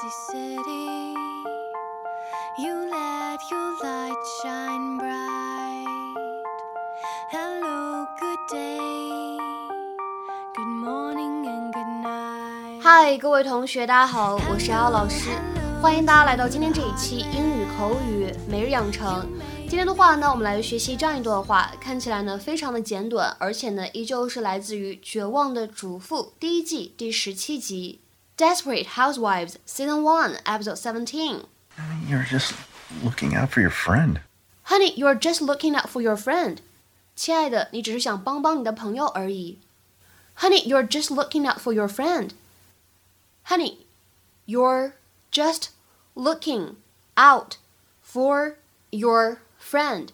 [0.00, 1.14] city.
[2.58, 5.86] You let your light shine bright.
[7.30, 9.38] Hello, good day.
[10.54, 12.80] Good morning and good night.
[12.82, 15.30] 嗨，各位同学，大家好，我是姚老师，
[15.80, 19.26] 欢迎大家来到今天这一期英语口语每日养成。
[19.68, 28.00] 今天的话呢，我们来学习这样一段话，看起来呢非常的简短，而且呢依旧是来自于《绝望的主妇》第一季第十七集
[28.37, 31.45] 《Desperate Housewives》Season One Episode Seventeen。
[32.07, 32.53] You're just
[33.03, 34.21] looking out for your friend.
[34.63, 36.57] Honey, you're just looking out for your friend.
[37.15, 39.59] 亲爱的，你只是想帮帮你的朋友而已。
[40.37, 42.31] Honey, you're just looking out for your friend.
[43.45, 43.77] Honey,
[44.47, 44.93] you're
[45.31, 45.69] just
[46.15, 46.75] looking
[47.15, 47.57] out
[48.03, 48.55] for
[48.89, 50.09] your friend.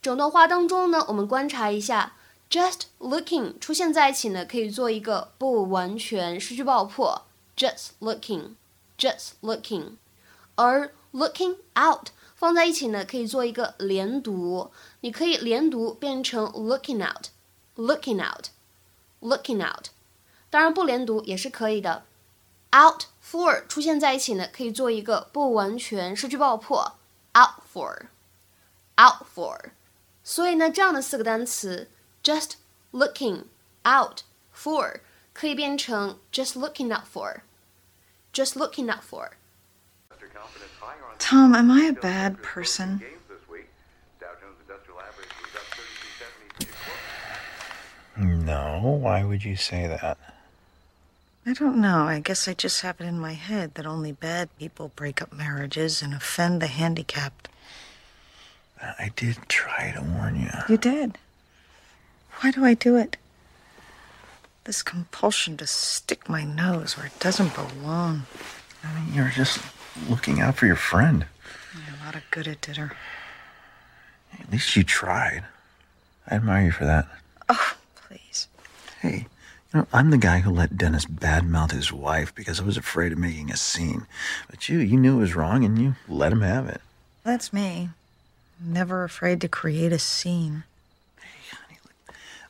[0.00, 2.12] 整段话当中呢，我们观察一下，
[2.48, 7.22] just looking 出现在一起呢，可以做一个不完全失去爆破。
[7.58, 8.56] just looking,
[8.98, 9.96] just looking，
[10.56, 14.70] 而 looking out 放在一起呢，可以做一个连读。
[15.00, 17.28] 你可以连读变成 looking out,
[17.76, 18.48] looking out,
[19.20, 19.88] looking out。
[20.50, 22.04] 当然不连读也是可以的。
[22.76, 26.96] out for 出现在一起呢，可以做一个不完全失去爆破。
[27.34, 28.06] out for,
[28.96, 29.70] out for。
[30.22, 31.88] 所以呢，这样的四个单词
[32.22, 32.52] just
[32.92, 33.44] looking
[33.84, 34.20] out
[34.54, 35.00] for
[35.32, 37.40] 可以变成 just looking out for,
[38.39, 43.03] Just looking out for。Tom, am I a bad person?
[48.17, 50.17] No, why would you say that?
[51.45, 52.03] I don't know.
[52.03, 55.33] I guess I just have it in my head that only bad people break up
[55.33, 57.49] marriages and offend the handicapped.
[58.81, 60.51] I did try to warn you.
[60.69, 61.17] You did.
[62.39, 63.17] Why do I do it?
[64.69, 68.27] This compulsion to stick my nose where it doesn't belong.
[68.83, 69.57] I mean, you're just
[70.07, 71.25] looking out for your friend.
[72.05, 72.95] Not a good at dinner.
[74.39, 75.43] At least you tried.
[76.27, 77.07] I admire you for that.
[77.49, 78.47] Oh, please.
[79.01, 79.25] Hey,
[79.73, 83.11] you know, I'm the guy who let Dennis badmouth his wife because I was afraid
[83.11, 84.05] of making a scene.
[84.51, 86.81] But you, you knew it was wrong and you let him have it.
[87.23, 87.89] That's me.
[88.63, 90.63] Never afraid to create a scene.
[91.19, 91.79] Hey, honey,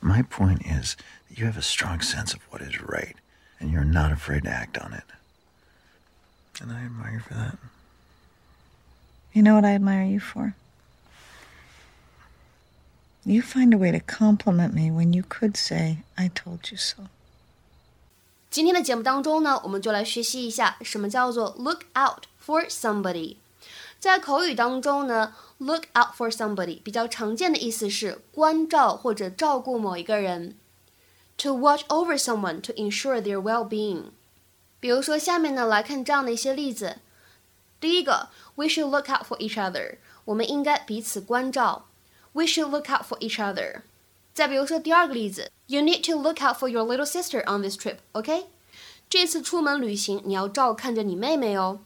[0.00, 0.96] my point is
[1.29, 3.15] that you have a strong sense of what is right
[3.59, 5.03] and you're not afraid to act on it.
[6.61, 7.57] And I admire you for that.
[9.33, 10.53] You know what I admire you for?
[13.23, 17.07] You find a way to compliment me when you could say, I told you so.
[18.49, 23.37] 今天的节目当中呢，我们就来学习一下什么叫做 look out for somebody。
[23.99, 30.57] 在口语当中呢，look out for somebody 比较常见的意思是关照或者照顾某一个人
[31.37, 34.11] ，to watch over someone to ensure their well-being。
[34.79, 36.97] 比如说，下面呢来看这样的一些例子。
[37.79, 41.87] 第一个，we should look out for each other，我们应该彼此关照。
[42.33, 43.81] We should look out for each other。
[44.33, 48.45] 再比如说第二个例子，You need to look out for your little sister on this trip，OK？、
[49.09, 51.81] 这次出门旅行你要照看着你妹妹哦。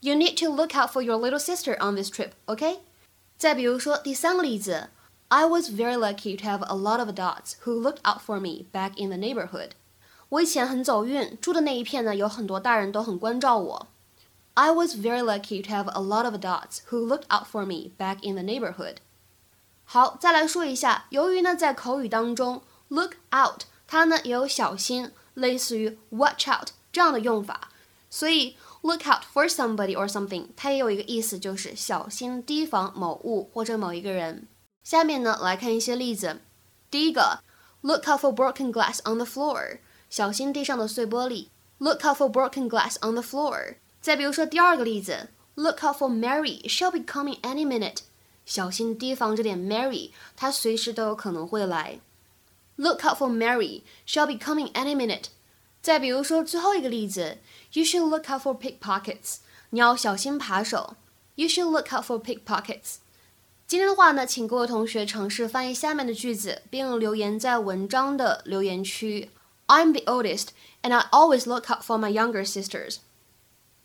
[0.00, 2.80] You need to look out for your little sister on this trip，OK？、
[3.36, 4.90] 再比如说第三个例子
[5.34, 8.66] ，I was very lucky to have a lot of adults who looked out for me
[8.72, 9.70] back in the neighborhood。
[10.30, 13.88] 我以前很走运，住的那一片呢，有很多大人都很关照我。
[14.54, 18.18] I was very lucky to have a lot of adults who looked out for me back
[18.22, 18.96] in the neighborhood。
[19.84, 27.70] 好，再来说一下，由于呢在口语当中，look out 它呢也有小心，类似于 watch out 这样的用法，
[28.08, 34.46] 所以 look out for somebody or something 它也有一个意思，就是小心提防某物或者某一个人。
[34.84, 36.40] 下面呢来看一些例子，
[36.90, 37.42] 第一个，
[37.82, 41.48] look out for broken glass on the floor，小心地上的碎玻璃。
[41.78, 43.76] Look out for broken glass on the floor。
[44.02, 48.00] 再比如说第二个例子，Look out for Mary，she'll be coming any minute。
[48.44, 52.00] 小心提防着点 Mary，她随时都有可能会来。
[52.76, 55.26] Look out for Mary, she'll be coming any minute。
[55.80, 57.38] 再比如说最后一个例子，
[57.72, 59.36] You should look out for pickpockets。
[59.70, 60.96] 你要小心扒手。
[61.36, 62.96] You should look out for pickpockets。
[63.67, 69.31] 今天的话呢，请各位同学尝试翻译下面的句子，并留言在文章的留言区。
[69.65, 70.49] I'm the oldest,
[70.83, 72.97] and I always look out for my younger sisters.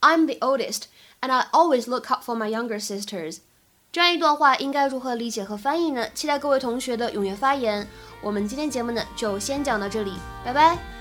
[0.01, 0.83] I'm the oldest,
[1.23, 3.39] and I always look out for my younger sisters.
[3.91, 6.11] 这样一段话应该如何理解和翻译呢？
[6.15, 7.89] 期待各位同学的踊跃发言。
[8.23, 10.13] 我们今天节目呢就先讲到这里，
[10.45, 11.00] 拜拜。